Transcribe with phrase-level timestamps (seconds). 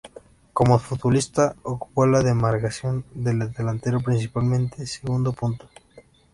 [0.53, 5.67] Como futbolista, ocupó la demarcación de delantero, principalmente segundo punta.